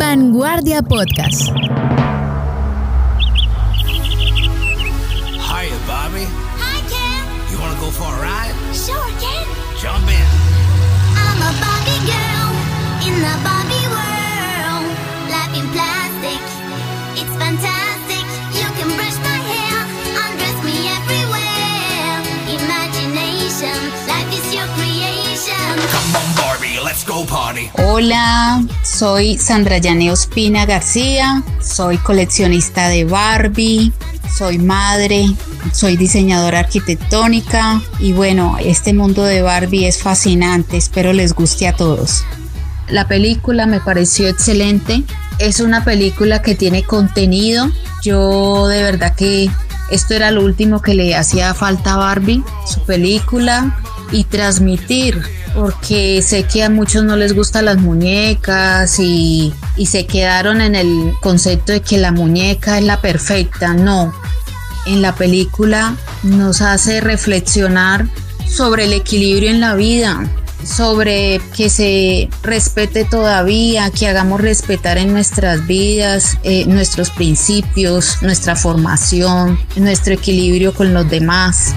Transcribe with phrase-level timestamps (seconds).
[0.00, 1.52] Vanguardia Podcast.
[5.44, 6.24] Hiya, Bobby.
[6.56, 7.20] Hi, Ken.
[7.52, 8.56] You want to go for a ride?
[8.72, 9.44] Sure, Ken.
[9.76, 10.28] Jump in.
[11.20, 12.48] I'm a Barbie girl
[13.04, 13.59] in the Barbie
[26.90, 27.70] Let's go party.
[27.74, 33.92] Hola, soy Sandra Yaneo Espina García, soy coleccionista de Barbie,
[34.36, 35.26] soy madre,
[35.72, 41.76] soy diseñadora arquitectónica y bueno, este mundo de Barbie es fascinante, espero les guste a
[41.76, 42.24] todos.
[42.88, 45.04] La película me pareció excelente,
[45.38, 47.70] es una película que tiene contenido,
[48.02, 49.48] yo de verdad que
[49.90, 53.78] esto era lo último que le hacía falta a Barbie, su película
[54.12, 55.22] y transmitir
[55.54, 60.74] porque sé que a muchos no les gustan las muñecas y, y, se quedaron en
[60.74, 63.74] el concepto de que la muñeca es la perfecta.
[63.74, 64.14] No,
[64.86, 68.06] en la película nos hace reflexionar
[68.48, 70.24] sobre el equilibrio en la vida,
[70.64, 78.56] sobre que se respete todavía, que hagamos respetar en nuestras vidas eh, nuestros principios, nuestra
[78.56, 81.74] formación, nuestro equilibrio con los demás.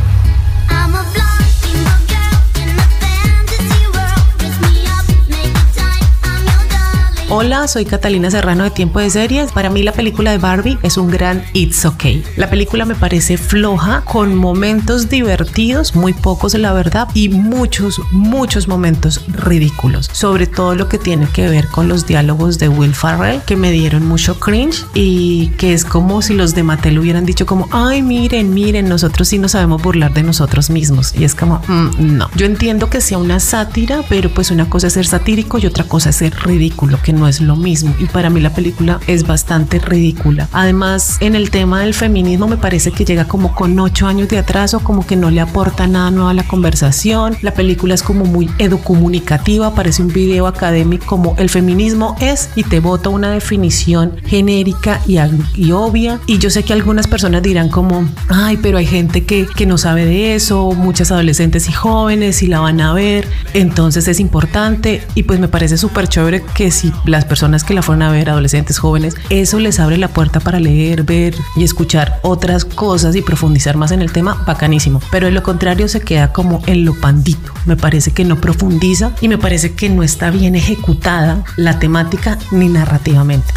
[7.35, 9.51] Hola, soy Catalina Serrano de Tiempo de Series.
[9.53, 12.23] Para mí la película de Barbie es un gran It's Okay.
[12.37, 18.67] La película me parece floja, con momentos divertidos, muy pocos la verdad, y muchos, muchos
[18.67, 20.11] momentos ridículos.
[20.13, 23.71] Sobre todo lo que tiene que ver con los diálogos de Will Farrell, que me
[23.71, 28.03] dieron mucho cringe y que es como si los de Mattel hubieran dicho como, ay,
[28.03, 31.15] miren, miren, nosotros sí nos sabemos burlar de nosotros mismos.
[31.17, 32.29] Y es como, "Mm, no.
[32.35, 35.85] Yo entiendo que sea una sátira, pero pues una cosa es ser satírico y otra
[35.85, 37.93] cosa es ser ridículo, que no es lo mismo.
[37.99, 40.47] Y para mí la película es bastante ridícula.
[40.51, 44.37] Además, en el tema del feminismo me parece que llega como con ocho años de
[44.37, 47.37] atraso, como que no le aporta nada nuevo a la conversación.
[47.41, 52.63] La película es como muy educomunicativa, parece un video académico como el feminismo es y
[52.63, 55.17] te bota una definición genérica y,
[55.55, 56.19] y obvia.
[56.27, 59.77] Y yo sé que algunas personas dirán como, ay, pero hay gente que, que no
[59.77, 65.03] sabe de eso, muchas adolescentes y jóvenes y la van a ver, entonces es importante
[65.15, 68.31] y pues me parece súper chévere que si las personas que la fueron a ver,
[68.31, 73.21] adolescentes, jóvenes, eso les abre la puerta para leer, ver y escuchar otras cosas y
[73.21, 74.99] profundizar más en el tema, bacanísimo.
[75.11, 77.53] Pero de lo contrario se queda como en lo pandito.
[77.67, 82.39] Me parece que no profundiza y me parece que no está bien ejecutada la temática
[82.51, 83.53] ni narrativamente.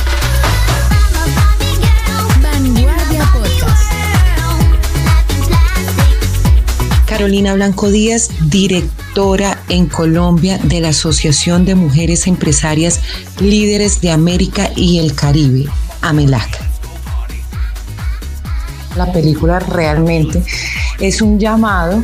[7.17, 13.01] Carolina Blanco Díaz, directora en Colombia de la Asociación de Mujeres Empresarias
[13.41, 15.65] Líderes de América y el Caribe,
[16.03, 16.61] AMELAC.
[18.99, 20.43] La película realmente
[21.01, 22.03] es un llamado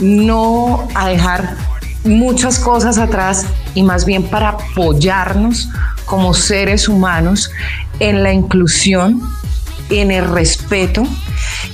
[0.00, 1.56] no a dejar
[2.04, 5.68] muchas cosas atrás y más bien para apoyarnos
[6.04, 7.50] como seres humanos
[7.98, 9.20] en la inclusión,
[9.90, 11.02] en el respeto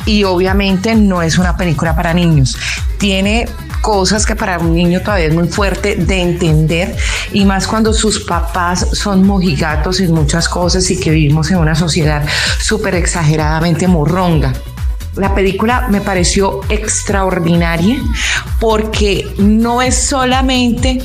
[0.06, 2.56] y obviamente no es una película para niños.
[2.98, 3.46] Tiene
[3.82, 6.96] cosas que para un niño todavía es muy fuerte de entender
[7.32, 11.74] y más cuando sus papás son mojigatos en muchas cosas y que vivimos en una
[11.74, 12.24] sociedad
[12.58, 14.52] súper exageradamente morronga.
[15.16, 17.96] La película me pareció extraordinaria
[18.60, 20.98] porque no es solamente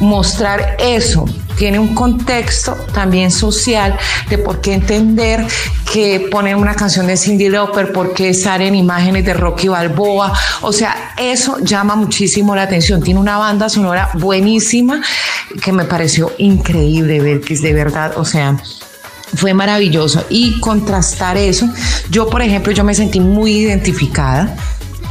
[0.00, 1.26] mostrar eso,
[1.58, 3.98] tiene un contexto también social
[4.30, 5.44] de por qué entender
[5.92, 10.32] que ponen una canción de Cindy Lauper, por qué salen imágenes de Rocky Balboa.
[10.62, 13.02] O sea, eso llama muchísimo la atención.
[13.02, 15.02] Tiene una banda sonora buenísima
[15.62, 18.56] que me pareció increíble ver que es de verdad, o sea,
[19.34, 21.68] fue maravilloso y contrastar eso.
[22.10, 24.56] Yo, por ejemplo, yo me sentí muy identificada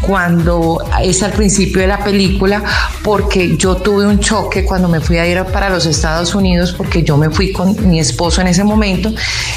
[0.02, 2.64] cuando es al principio de la película
[3.04, 7.04] porque yo tuve un choque cuando me fui a ir para los Estados Unidos porque
[7.04, 9.12] yo me fui con mi esposo en ese momento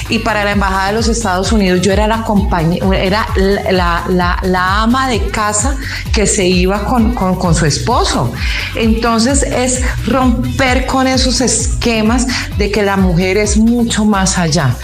[0.08, 4.38] y para la embajada de los Estados Unidos yo era la compañía era la, la,
[4.42, 5.76] la, ama de casa
[6.12, 8.32] que se iba con, con, con su esposo.
[8.74, 12.26] Entonces es romper con esos esquemas
[12.58, 14.76] de que la mujer es mucho más allá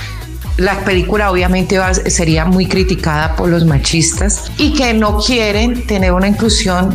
[0.57, 6.13] la película obviamente va, sería muy criticada por los machistas y que no quieren tener
[6.13, 6.95] una inclusión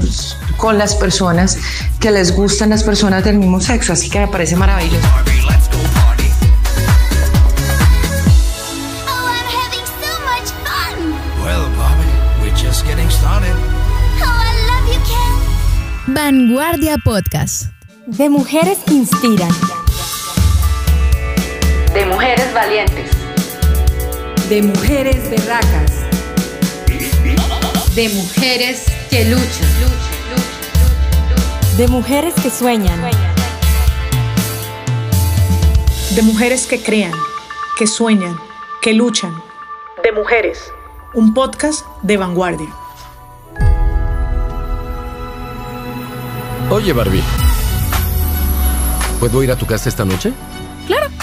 [0.57, 1.57] con las personas
[1.99, 3.93] que les gustan las personas del mismo sexo.
[3.93, 5.07] Así que me parece maravilloso.
[5.07, 5.21] Oh.
[9.07, 9.31] Oh.
[16.07, 17.65] Vanguardia Podcast.
[18.07, 19.51] De mujeres que inspiran.
[21.93, 23.20] De mujeres valientes.
[24.51, 25.91] De mujeres berracas.
[27.95, 29.69] De mujeres que luchan.
[31.77, 32.99] De mujeres que sueñan.
[36.13, 37.13] De mujeres que crean,
[37.77, 38.37] que sueñan,
[38.81, 39.41] que luchan.
[40.03, 40.69] De mujeres.
[41.13, 42.67] Un podcast de vanguardia.
[46.69, 47.23] Oye, Barbie.
[49.17, 50.33] ¿Puedo ir a tu casa esta noche?
[50.87, 51.20] Claro.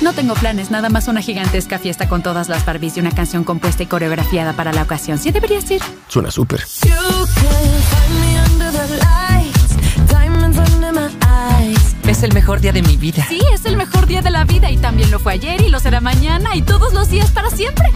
[0.00, 3.42] No tengo planes, nada más una gigantesca fiesta con todas las Barbies y una canción
[3.42, 5.18] compuesta y coreografiada para la ocasión.
[5.18, 5.82] ¿Sí deberías ir?
[6.06, 6.64] Suena súper.
[12.06, 13.26] Es el mejor día de mi vida.
[13.28, 15.80] Sí, es el mejor día de la vida y también lo fue ayer y lo
[15.80, 17.88] será mañana y todos los días para siempre.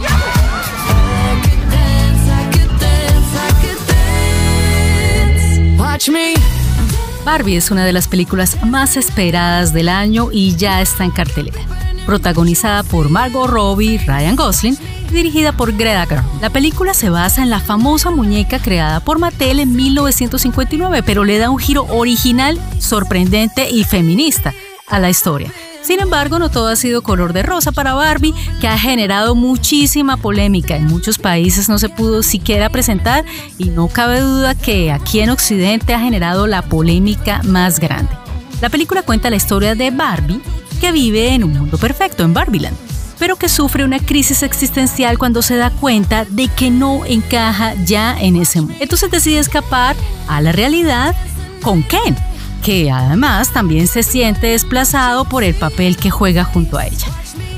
[7.25, 11.61] Barbie es una de las películas más esperadas del año y ya está en cartelera.
[12.07, 14.77] Protagonizada por Margot Robbie, Ryan Gosling
[15.11, 16.41] y dirigida por Greta Gerwig.
[16.41, 21.39] La película se basa en la famosa muñeca creada por Mattel en 1959, pero le
[21.39, 24.53] da un giro original, sorprendente y feminista
[24.89, 25.53] a la historia.
[25.83, 30.17] Sin embargo, no todo ha sido color de rosa para Barbie, que ha generado muchísima
[30.17, 30.77] polémica.
[30.77, 33.25] En muchos países no se pudo siquiera presentar
[33.59, 38.13] y no cabe duda que aquí en Occidente ha generado la polémica más grande.
[38.61, 40.41] La película cuenta la historia de Barbie,
[40.83, 42.77] que vive en un mundo perfecto, en Barbieland,
[43.21, 48.21] pero que sufre una crisis existencial cuando se da cuenta de que no encaja ya
[48.21, 48.75] en ese mundo.
[48.81, 49.95] Entonces decide escapar
[50.27, 51.15] a la realidad
[51.63, 52.17] con Ken,
[52.65, 57.07] que además también se siente desplazado por el papel que juega junto a ella.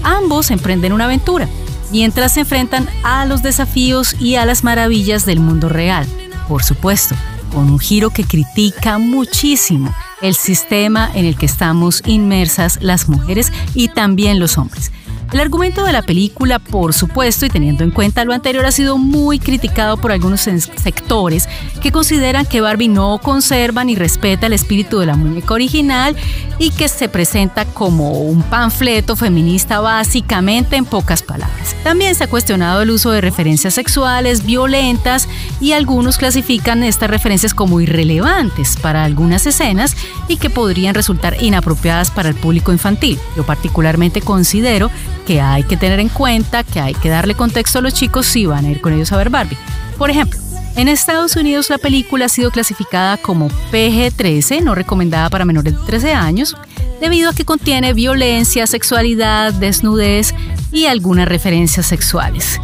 [0.02, 1.48] Ambos emprenden una aventura,
[1.90, 6.06] mientras se enfrentan a los desafíos y a las maravillas del mundo real,
[6.46, 7.14] por supuesto,
[7.54, 9.94] con un giro que critica muchísimo
[10.24, 14.90] el sistema en el que estamos inmersas las mujeres y también los hombres.
[15.32, 18.98] El argumento de la película, por supuesto, y teniendo en cuenta lo anterior, ha sido
[18.98, 21.48] muy criticado por algunos sectores
[21.82, 26.16] que consideran que Barbie no conserva ni respeta el espíritu de la muñeca original
[26.58, 31.74] y que se presenta como un panfleto feminista básicamente en pocas palabras.
[31.82, 35.28] También se ha cuestionado el uso de referencias sexuales violentas
[35.60, 39.96] y algunos clasifican estas referencias como irrelevantes para algunas escenas
[40.28, 43.18] y que podrían resultar inapropiadas para el público infantil.
[43.36, 44.90] Yo particularmente considero
[45.26, 48.46] que hay que tener en cuenta, que hay que darle contexto a los chicos si
[48.46, 49.58] van a ir con ellos a ver Barbie.
[49.98, 50.38] Por ejemplo,
[50.76, 55.86] en Estados Unidos la película ha sido clasificada como PG-13, no recomendada para menores de
[55.86, 56.56] 13 años,
[57.00, 60.34] debido a que contiene violencia, sexualidad, desnudez
[60.72, 62.60] y algunas referencias sexuales.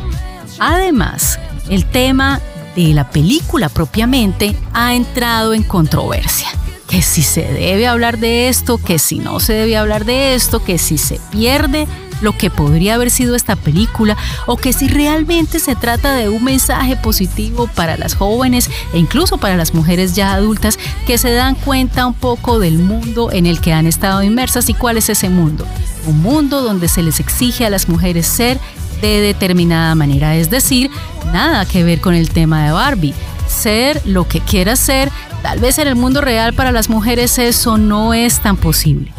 [0.58, 2.40] Además, el tema
[2.74, 6.48] de la película propiamente ha entrado en controversia.
[6.90, 10.62] Que si se debe hablar de esto, que si no se debe hablar de esto,
[10.62, 11.86] que si se pierde
[12.20, 14.16] lo que podría haber sido esta película
[14.46, 19.38] o que si realmente se trata de un mensaje positivo para las jóvenes e incluso
[19.38, 23.60] para las mujeres ya adultas que se dan cuenta un poco del mundo en el
[23.60, 25.66] que han estado inmersas y cuál es ese mundo.
[26.06, 28.58] Un mundo donde se les exige a las mujeres ser
[29.00, 30.90] de determinada manera, es decir,
[31.32, 33.14] nada que ver con el tema de Barbie.
[33.50, 35.10] Ser lo que quiera ser,
[35.42, 39.12] tal vez en el mundo real para las mujeres eso no es tan posible.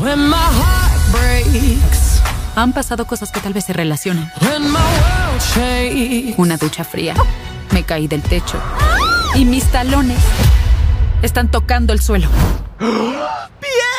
[2.55, 4.31] Han pasado cosas que tal vez se relacionan.
[6.37, 7.13] Una ducha fría.
[7.71, 8.57] Me caí del techo.
[9.35, 10.19] Y mis talones
[11.21, 12.27] están tocando el suelo.
[12.79, 13.90] ¡Bien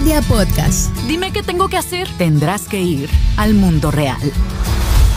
[0.00, 0.96] Podcast.
[1.06, 2.08] Dime qué tengo que hacer.
[2.16, 4.18] Tendrás que ir al mundo real.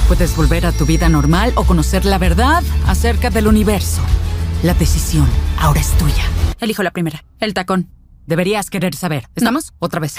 [0.09, 4.01] Puedes volver a tu vida normal o conocer la verdad acerca del universo.
[4.61, 5.25] La decisión
[5.57, 6.23] ahora es tuya.
[6.59, 7.89] Elijo la primera, el tacón.
[8.27, 9.25] Deberías querer saber.
[9.35, 9.71] ¿Estamos?
[9.79, 10.17] Otra vez.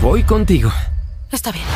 [0.00, 0.72] Voy contigo.
[1.32, 1.66] Está bien.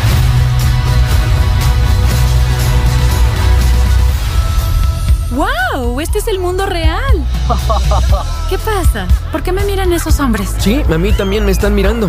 [5.30, 6.00] ¡Wow!
[6.00, 7.26] Este es el mundo real.
[8.48, 9.06] ¿Qué pasa?
[9.32, 10.54] ¿Por qué me miran esos hombres?
[10.58, 12.06] Sí, a mí también me están mirando.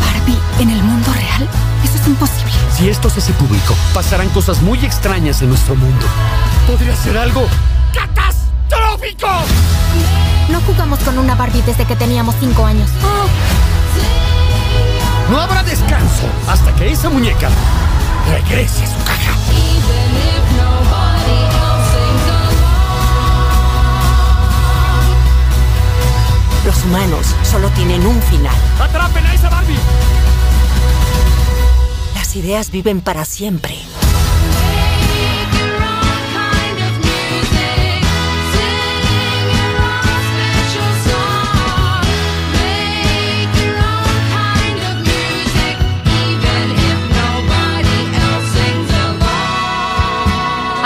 [0.00, 1.48] Barbie, en el mundo real,
[1.84, 2.52] eso es imposible.
[2.76, 6.06] Si esto se hace público, pasarán cosas muy extrañas en nuestro mundo.
[6.66, 7.46] Podría ser algo
[7.92, 9.28] catastrófico.
[10.50, 12.88] No jugamos con una Barbie desde que teníamos cinco años.
[15.30, 17.50] No habrá descanso hasta que esa muñeca
[18.30, 19.32] regrese a su caja.
[26.64, 28.54] Los humanos solo tienen un final.
[28.80, 29.78] ¡Atrapen a esa Barbie!
[32.14, 33.87] Las ideas viven para siempre.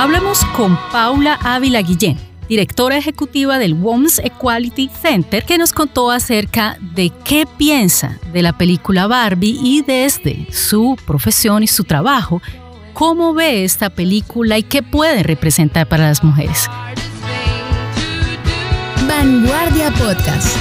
[0.02, 2.18] Hablamos con Paula Ávila Guillén,
[2.48, 8.52] directora ejecutiva del Women's Equality Center, que nos contó acerca de qué piensa de la
[8.52, 12.42] película Barbie y desde su profesión y su trabajo,
[12.94, 16.68] cómo ve esta película y qué puede representar para las mujeres.
[19.06, 20.56] Vanguardia Podcast.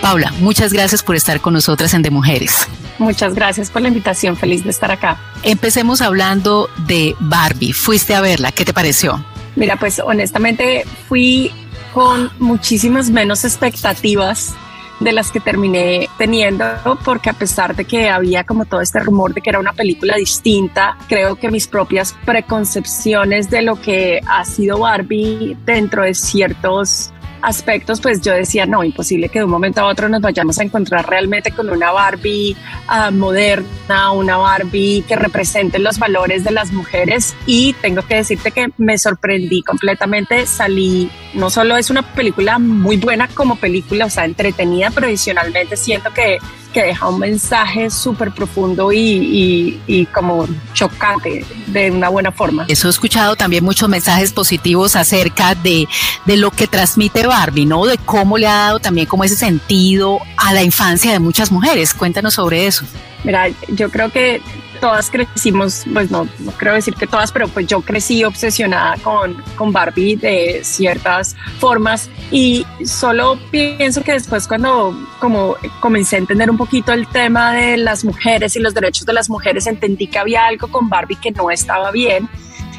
[0.00, 2.66] Paula, muchas gracias por estar con nosotras en De Mujeres.
[2.98, 5.18] Muchas gracias por la invitación, feliz de estar acá.
[5.42, 7.72] Empecemos hablando de Barbie.
[7.72, 9.24] Fuiste a verla, ¿qué te pareció?
[9.54, 11.50] Mira, pues honestamente fui
[11.92, 14.54] con muchísimas menos expectativas
[15.00, 16.64] de las que terminé teniendo,
[17.04, 20.16] porque a pesar de que había como todo este rumor de que era una película
[20.16, 27.12] distinta, creo que mis propias preconcepciones de lo que ha sido Barbie dentro de ciertos
[27.46, 30.64] aspectos, pues yo decía, no, imposible que de un momento a otro nos vayamos a
[30.64, 32.56] encontrar realmente con una Barbie
[32.88, 37.36] uh, moderna, una Barbie que represente los valores de las mujeres.
[37.46, 40.44] Y tengo que decirte que me sorprendí completamente.
[40.44, 45.76] Salí, no solo es una película muy buena como película, o sea, entretenida, pero adicionalmente
[45.76, 46.38] siento que
[46.76, 52.66] que deja un mensaje súper profundo y, y, y, como chocante de una buena forma.
[52.68, 55.88] Eso he escuchado también muchos mensajes positivos acerca de,
[56.26, 57.86] de lo que transmite Barbie, ¿no?
[57.86, 61.94] De cómo le ha dado también como ese sentido a la infancia de muchas mujeres.
[61.94, 62.84] Cuéntanos sobre eso.
[63.26, 64.40] Mira, yo creo que
[64.80, 69.34] todas crecimos, pues no, no creo decir que todas, pero pues yo crecí obsesionada con,
[69.56, 76.48] con Barbie de ciertas formas y solo pienso que después cuando como comencé a entender
[76.48, 80.20] un poquito el tema de las mujeres y los derechos de las mujeres, entendí que
[80.20, 82.28] había algo con Barbie que no estaba bien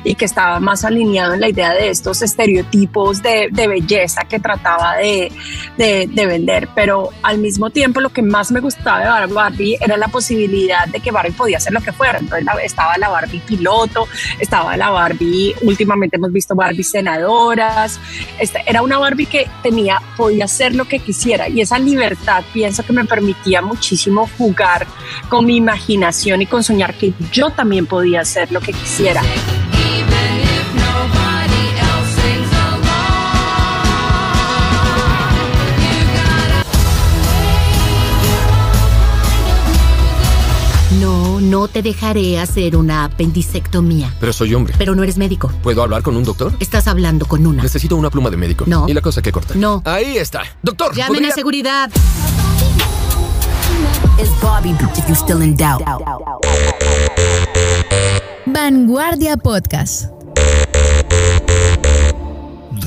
[0.07, 4.39] y que estaba más alineado en la idea de estos estereotipos de, de belleza que
[4.39, 5.29] trataba de,
[5.77, 6.69] de, de, vender.
[6.73, 11.01] Pero al mismo tiempo lo que más me gustaba de Barbie era la posibilidad de
[11.01, 12.19] que Barbie podía hacer lo que fuera.
[12.19, 14.07] Entonces estaba la Barbie piloto,
[14.39, 17.99] estaba la Barbie, últimamente hemos visto Barbie senadoras,
[18.39, 22.83] este, era una Barbie que tenía, podía hacer lo que quisiera y esa libertad pienso
[22.83, 24.87] que me permitía muchísimo jugar
[25.27, 29.21] con mi imaginación y con soñar que yo también podía hacer lo que quisiera.
[41.57, 44.13] No, te dejaré hacer una apendicectomía.
[44.19, 44.75] Pero soy hombre.
[44.77, 45.51] Pero no eres médico.
[45.63, 46.53] ¿Puedo hablar con un doctor?
[46.59, 47.63] Estás hablando con una.
[47.63, 48.65] Necesito una pluma de médico.
[48.67, 48.87] No.
[48.87, 49.55] ¿Y la cosa que corta?
[49.55, 49.81] No.
[49.83, 50.43] Ahí está.
[50.61, 50.93] Doctor.
[50.93, 51.29] Llamen ¿podría...
[51.29, 51.89] a seguridad.
[54.21, 55.81] Is Bobby if you still in doubt?
[58.45, 60.11] Vanguardia Podcast.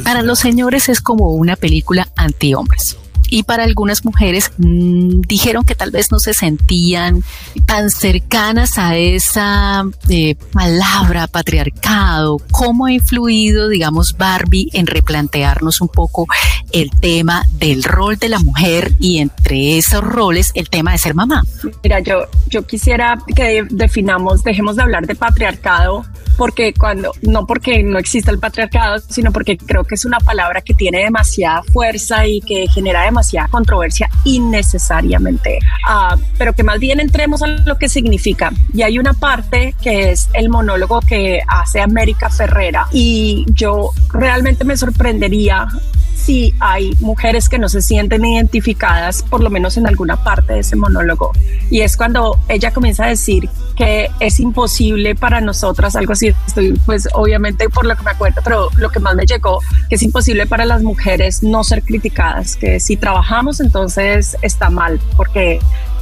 [0.04, 2.96] Para los señores es como una película anti-hombres.
[3.30, 7.22] Y para algunas mujeres mmm, dijeron que tal vez no se sentían
[7.64, 12.38] tan cercanas a esa eh, palabra patriarcado.
[12.50, 16.26] ¿Cómo ha influido, digamos, Barbie en replantearnos un poco
[16.72, 21.14] el tema del rol de la mujer y entre esos roles el tema de ser
[21.14, 21.44] mamá?
[21.84, 26.04] Mira, yo, yo quisiera que definamos, dejemos de hablar de patriarcado
[26.36, 30.62] porque cuando, no porque no exista el patriarcado, sino porque creo que es una palabra
[30.62, 33.19] que tiene demasiada fuerza y que genera demasiada
[33.50, 35.58] controversia innecesariamente,
[35.88, 38.52] uh, pero que más bien entremos a lo que significa.
[38.72, 44.64] Y hay una parte que es el monólogo que hace América Ferrera y yo realmente
[44.64, 45.68] me sorprendería
[46.14, 50.60] si hay mujeres que no se sienten identificadas, por lo menos en alguna parte de
[50.60, 51.32] ese monólogo.
[51.70, 53.48] Y es cuando ella comienza a decir
[53.80, 58.42] que es imposible para nosotras, algo así, estoy pues obviamente por lo que me acuerdo,
[58.44, 62.56] pero lo que más me llegó, que es imposible para las mujeres no ser criticadas,
[62.56, 65.60] que si trabajamos entonces está mal, porque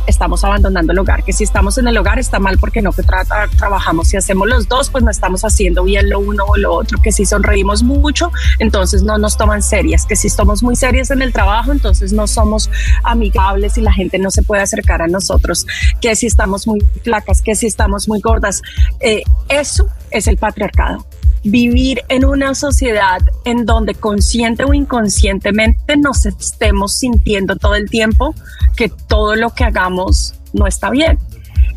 [0.09, 3.03] estamos abandonando el hogar, que si estamos en el hogar está mal porque no que
[3.03, 6.57] tra tra trabajamos, si hacemos los dos, pues no estamos haciendo bien lo uno o
[6.57, 10.77] lo otro, que si sonreímos mucho, entonces no nos toman serias, que si estamos muy
[10.77, 12.71] serias en el trabajo, entonces no somos
[13.05, 15.67] amigables y la gente no se puede acercar a nosotros,
[16.01, 18.63] que si estamos muy flacas, que si estamos muy gordas,
[19.01, 21.07] eh, eso es el patriarcado
[21.45, 28.35] vivir en una sociedad en donde consciente o inconscientemente nos estemos sintiendo todo el tiempo
[28.77, 31.19] que todo lo que hagamos no está bien.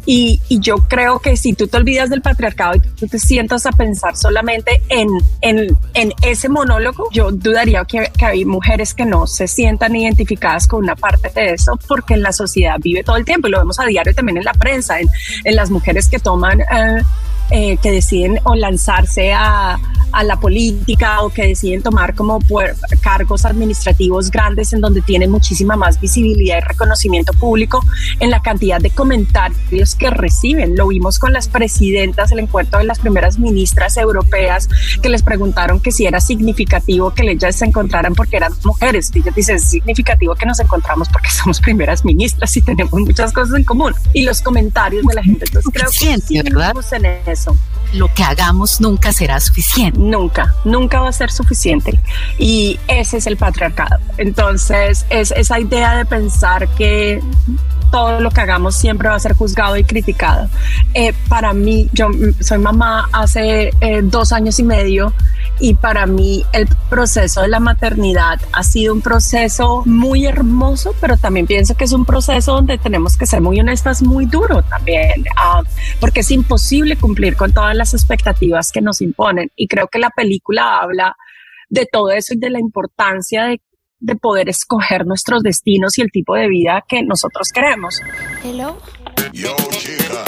[0.06, 3.72] Y, yo creo que si tú te olvidas del patriarcado y tú te sientas a
[3.72, 5.08] pensar solamente en,
[5.42, 10.68] en, en ese monólogo, yo dudaría que, que, hay mujeres que no se sientan identificadas
[10.68, 13.60] con una parte de eso porque en la sociedad vive todo el tiempo y lo
[13.60, 15.08] vemos a diario también en la prensa, en,
[15.44, 16.62] en las mujeres que toman...
[16.62, 17.04] Eh,
[17.52, 19.78] eh, que deciden o lanzarse a,
[20.12, 22.40] a, la política o que deciden tomar como
[23.02, 27.84] cargos administrativos grandes en donde tienen muchísima más visibilidad y reconocimiento público
[28.20, 30.76] en la cantidad de comentarios que reciben.
[30.76, 34.70] Lo vimos con las presidentas, el encuentro de las primeras ministras europeas
[35.02, 39.12] que les preguntaron que si era significativo que ellas se encontraran porque eran mujeres.
[39.14, 43.32] Y ellas dicen, es significativo que nos encontramos porque somos primeras ministras y tenemos muchas
[43.32, 43.94] cosas en común.
[44.14, 45.46] Y los comentarios de la gente.
[45.46, 46.74] Entonces creo que sí, ¿verdad?
[46.92, 47.56] en eso
[47.94, 50.00] lo que hagamos nunca será suficiente.
[50.00, 52.00] Nunca, nunca va a ser suficiente.
[52.38, 53.98] Y ese es el patriarcado.
[54.18, 57.22] Entonces, es esa idea de pensar que
[57.92, 60.50] todo lo que hagamos siempre va a ser juzgado y criticado.
[60.94, 62.08] Eh, para mí, yo
[62.40, 65.14] soy mamá hace eh, dos años y medio
[65.60, 71.18] y para mí el proceso de la maternidad ha sido un proceso muy hermoso, pero
[71.18, 75.22] también pienso que es un proceso donde tenemos que ser muy honestas, muy duro también,
[75.22, 75.64] uh,
[76.00, 79.50] porque es imposible cumplir con todas las expectativas que nos imponen.
[79.56, 81.16] Y creo que la película habla
[81.70, 83.62] de todo eso y de la importancia de
[84.02, 88.02] de poder escoger nuestros destinos y el tipo de vida que nosotros queremos.
[88.44, 88.78] Hello.
[89.32, 90.24] Yo, chica,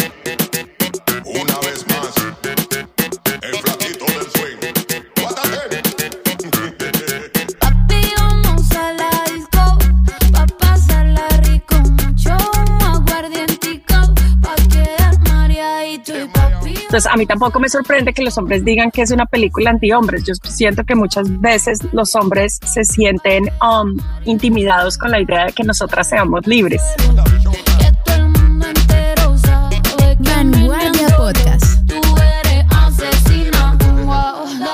[16.94, 20.26] Entonces, a mí tampoco me sorprende que los hombres digan que es una película anti-hombres.
[20.26, 25.54] Yo siento que muchas veces los hombres se sienten um, intimidados con la idea de
[25.54, 26.84] que nosotras seamos libres.
[30.20, 31.92] Vanguardia Podcast.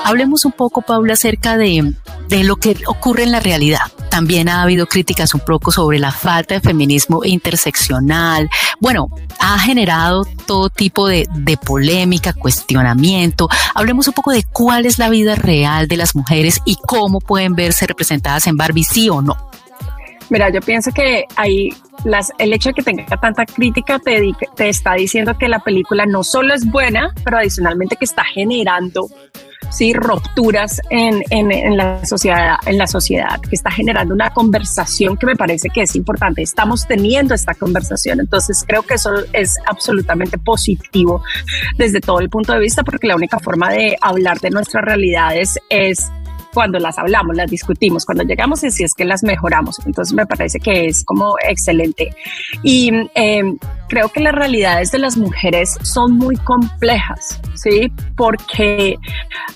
[0.04, 1.94] Hablemos un poco, Paula, acerca de,
[2.30, 3.80] de lo que ocurre en la realidad.
[4.08, 8.48] También ha habido críticas un poco sobre la falta de feminismo interseccional.
[8.80, 9.08] Bueno,
[9.40, 13.48] ha generado todo tipo de, de, polémica, cuestionamiento.
[13.74, 17.54] Hablemos un poco de cuál es la vida real de las mujeres y cómo pueden
[17.54, 19.36] verse representadas en Barbie, sí o no.
[20.28, 21.70] Mira, yo pienso que hay
[22.04, 26.06] las, el hecho de que tenga tanta crítica te, te está diciendo que la película
[26.06, 29.08] no solo es buena, pero adicionalmente que está generando
[29.70, 29.92] ¿sí?
[29.92, 35.26] rupturas en, en, en, la sociedad, en la sociedad, que está generando una conversación que
[35.26, 36.42] me parece que es importante.
[36.42, 41.22] Estamos teniendo esta conversación, entonces creo que eso es absolutamente positivo
[41.76, 45.58] desde todo el punto de vista, porque la única forma de hablar de nuestras realidades
[45.68, 46.10] es
[46.52, 49.78] cuando las hablamos, las discutimos, cuando llegamos y si es que las mejoramos.
[49.86, 52.14] Entonces me parece que es como excelente.
[52.62, 53.42] Y eh,
[53.88, 57.92] creo que las realidades de las mujeres son muy complejas, ¿sí?
[58.16, 58.96] Porque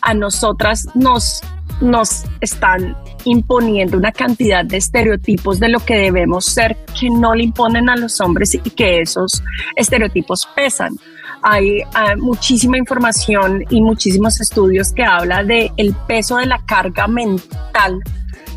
[0.02, 1.40] a nosotras nos,
[1.80, 7.44] nos están imponiendo una cantidad de estereotipos de lo que debemos ser que no le
[7.44, 9.42] imponen a los hombres y que esos
[9.76, 10.96] estereotipos pesan
[11.44, 17.07] hay uh, muchísima información y muchísimos estudios que habla de el peso de la carga
[17.07, 18.00] mental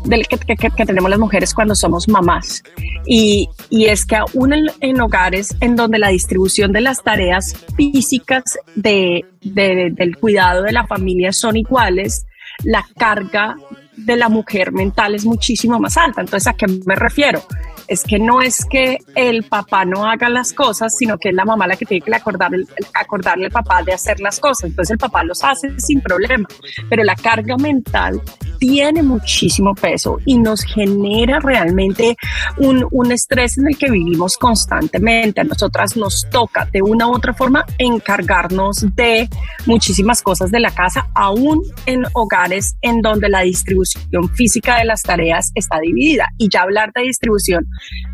[0.04, 2.62] del que, que, que, tenemos las mujeres cuando somos mamás.
[3.06, 7.54] Y, y es que aún en, en, hogares en donde la distribución de las tareas
[7.76, 12.26] físicas de, de, del cuidado de la familia son iguales,
[12.64, 13.56] la carga
[13.96, 16.22] de la mujer mental es muchísimo más alta.
[16.22, 17.42] Entonces, ¿a qué me refiero?
[17.88, 21.44] Es que no es que el papá no haga las cosas, sino que es la
[21.44, 22.52] mamá la que tiene que acordar,
[22.94, 24.70] acordarle al papá de hacer las cosas.
[24.70, 26.46] Entonces el papá los hace sin problema,
[26.90, 28.20] pero la carga mental
[28.58, 32.16] tiene muchísimo peso y nos genera realmente
[32.58, 35.40] un, un estrés en el que vivimos constantemente.
[35.40, 39.28] A nosotras nos toca de una u otra forma encargarnos de
[39.66, 45.02] muchísimas cosas de la casa, aún en hogares en donde la distribución física de las
[45.02, 46.26] tareas está dividida.
[46.38, 47.66] Y ya hablar de distribución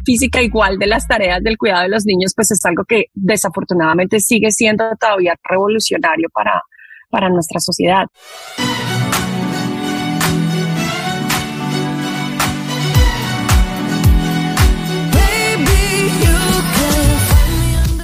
[0.04, 4.20] física igual de las tareas del cuidado de los niños, pues es algo que desafortunadamente
[4.20, 6.62] sigue siendo todavía revolucionario para,
[7.10, 8.06] para nuestra sociedad.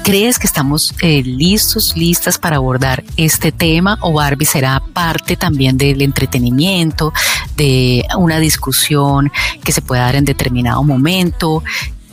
[0.02, 5.76] ¿Crees que estamos eh, listos, listas para abordar este tema o Barbie será parte también
[5.76, 7.12] del entretenimiento,
[7.56, 9.30] de una discusión
[9.62, 11.62] que se pueda dar en determinado momento?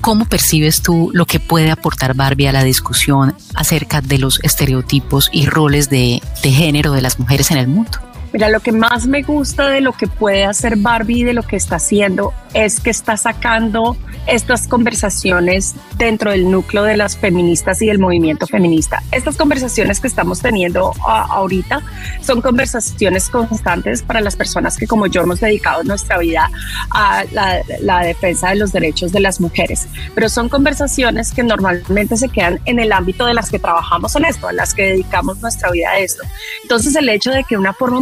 [0.01, 5.29] ¿Cómo percibes tú lo que puede aportar Barbie a la discusión acerca de los estereotipos
[5.31, 8.06] y roles de, de género de las mujeres en el mundo?
[8.37, 11.55] Mira, lo que más me gusta de lo que puede hacer Barbie de lo que
[11.55, 13.97] está haciendo es que está sacando
[14.27, 19.01] estas conversaciones dentro del núcleo de las feministas y del movimiento feminista.
[19.11, 21.81] Estas conversaciones que estamos teniendo ahorita
[22.21, 26.51] son conversaciones constantes para las personas que como yo hemos dedicado nuestra vida
[26.91, 32.29] a la, defensa de los derechos de las mujeres, pero son conversaciones que normalmente se
[32.29, 35.71] quedan en el ámbito de las que trabajamos en esto, a las que dedicamos nuestra
[35.71, 36.23] vida a esto.
[36.61, 37.99] Entonces el hecho de que una forma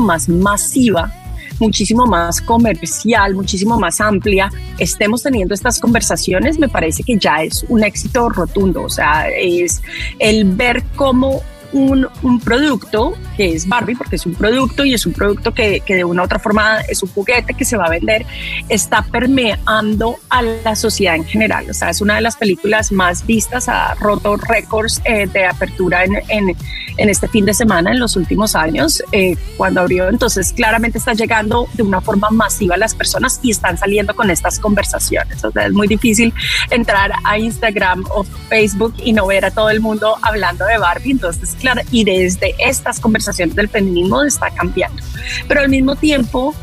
[0.00, 1.12] más masiva
[1.60, 7.64] muchísimo más comercial, muchísimo más amplia, estemos teniendo estas conversaciones, me parece que ya es
[7.68, 8.82] un éxito rotundo.
[8.82, 9.82] O sea, es
[10.18, 11.42] el ver cómo
[11.74, 15.80] un, un, producto que es Barbie, porque es un producto y es un producto que,
[15.80, 18.24] que, de una u otra forma es un juguete que se va a vender,
[18.68, 21.68] está permeando a la sociedad en general.
[21.68, 26.04] O sea, es una de las películas más vistas, ha roto récords eh, de apertura
[26.04, 26.56] en, en,
[26.96, 30.08] en, este fin de semana en los últimos años, eh, cuando abrió.
[30.08, 34.30] Entonces, claramente está llegando de una forma masiva a las personas y están saliendo con
[34.30, 35.44] estas conversaciones.
[35.44, 36.32] O sea, es muy difícil
[36.70, 41.10] entrar a Instagram o Facebook y no ver a todo el mundo hablando de Barbie.
[41.10, 41.56] Entonces,
[41.90, 45.02] y desde estas conversaciones del feminismo está cambiando.
[45.48, 46.54] Pero al mismo tiempo,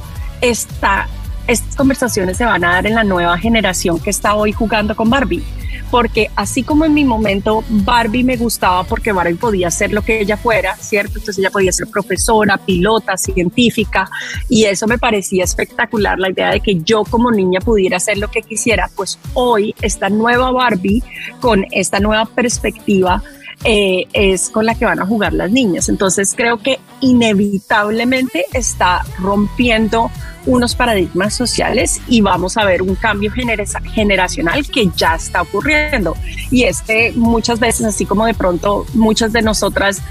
[0.41, 1.09] estas
[1.75, 5.43] conversaciones se van a dar en la nueva generación que está hoy jugando con Barbie.
[5.89, 10.21] Porque así como en mi momento Barbie me gustaba porque Barbie podía ser lo que
[10.21, 11.19] ella fuera, ¿cierto?
[11.19, 14.09] Entonces ella podía ser profesora, pilota, científica
[14.47, 18.31] y eso me parecía espectacular, la idea de que yo como niña pudiera hacer lo
[18.31, 21.03] que quisiera, pues hoy esta nueva Barbie
[21.41, 23.21] con esta nueva perspectiva
[23.63, 25.89] eh, es con la que van a jugar las niñas.
[25.89, 30.09] Entonces creo que inevitablemente está rompiendo
[30.45, 36.15] unos paradigmas sociales y vamos a ver un cambio generacional que ya está ocurriendo.
[36.49, 40.01] Y este muchas veces, así como de pronto muchas de nosotras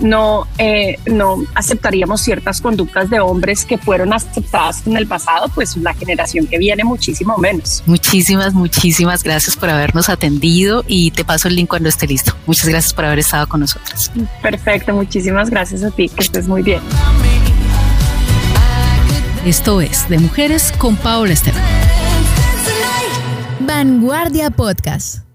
[0.00, 5.76] no, eh, no aceptaríamos ciertas conductas de hombres que fueron aceptadas en el pasado, pues
[5.76, 7.82] la generación que viene muchísimo menos.
[7.86, 12.34] Muchísimas, muchísimas gracias por habernos atendido y te paso el link cuando esté listo.
[12.46, 14.10] Muchas gracias por haber estado con nosotros.
[14.42, 16.80] Perfecto, muchísimas gracias a ti, que estés muy bien.
[19.44, 21.62] Esto es De Mujeres con Paola Esteban.
[23.60, 25.29] Vanguardia Podcast.